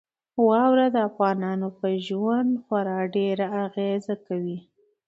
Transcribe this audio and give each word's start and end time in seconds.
واوره 0.47 0.87
د 0.95 0.97
افغانانو 1.09 1.67
په 1.79 1.87
ژوند 2.05 2.51
خورا 2.63 2.99
ډېره 3.15 3.45
اغېزه 3.65 4.15
کوي. 4.27 4.59